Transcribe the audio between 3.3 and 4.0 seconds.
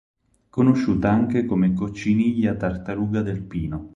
Pino".